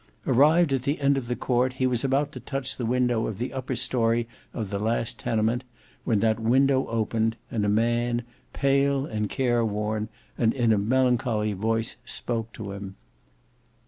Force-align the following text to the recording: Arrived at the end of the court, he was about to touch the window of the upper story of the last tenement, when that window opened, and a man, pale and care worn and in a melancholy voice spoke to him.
Arrived 0.25 0.73
at 0.73 0.81
the 0.81 0.99
end 0.99 1.15
of 1.15 1.27
the 1.27 1.35
court, 1.35 1.73
he 1.73 1.85
was 1.85 2.03
about 2.03 2.31
to 2.31 2.39
touch 2.39 2.75
the 2.75 2.87
window 2.87 3.27
of 3.27 3.37
the 3.37 3.53
upper 3.53 3.75
story 3.75 4.27
of 4.51 4.71
the 4.71 4.79
last 4.79 5.19
tenement, 5.19 5.63
when 6.05 6.21
that 6.21 6.39
window 6.39 6.87
opened, 6.87 7.35
and 7.51 7.63
a 7.63 7.69
man, 7.69 8.23
pale 8.51 9.05
and 9.05 9.29
care 9.29 9.63
worn 9.63 10.09
and 10.39 10.55
in 10.55 10.73
a 10.73 10.77
melancholy 10.79 11.53
voice 11.53 11.97
spoke 12.03 12.51
to 12.51 12.71
him. 12.71 12.95